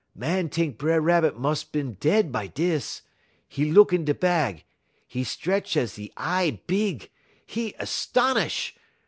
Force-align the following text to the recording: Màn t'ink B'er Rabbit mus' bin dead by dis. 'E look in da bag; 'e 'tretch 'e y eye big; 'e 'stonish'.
Màn 0.17 0.49
t'ink 0.49 0.79
B'er 0.79 0.99
Rabbit 0.99 1.37
mus' 1.37 1.63
bin 1.63 1.93
dead 1.93 2.31
by 2.31 2.47
dis. 2.47 3.03
'E 3.55 3.65
look 3.65 3.93
in 3.93 4.03
da 4.03 4.13
bag; 4.15 4.63
'e 5.13 5.23
'tretch 5.23 5.77
'e 5.77 5.91
y 6.05 6.09
eye 6.17 6.59
big; 6.65 7.11
'e 7.55 7.71
'stonish'. 7.73 8.73